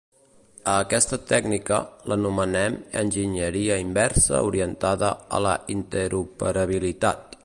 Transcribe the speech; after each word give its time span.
A 0.71 0.75
aquesta 0.85 1.19
tècnica 1.31 1.77
l'anomenem 2.11 2.79
enginyeria 3.03 3.77
inversa 3.83 4.41
orientada 4.51 5.13
a 5.39 5.43
la 5.49 5.55
interoperabilitat. 5.77 7.37